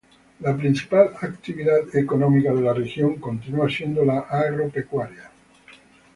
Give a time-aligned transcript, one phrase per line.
[0.39, 5.29] La principal actividad económica de la región continúa siendo la agropecuaria.